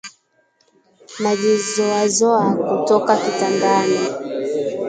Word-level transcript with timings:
Najizoazoa 1.21 2.45
kutoka 2.67 3.13
kitandani 3.23 3.99